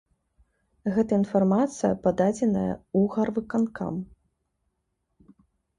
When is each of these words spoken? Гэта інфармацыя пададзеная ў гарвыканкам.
Гэта 0.95 1.11
інфармацыя 1.23 1.91
пададзеная 2.07 2.67
ў 2.71 3.01
гарвыканкам. 3.19 4.03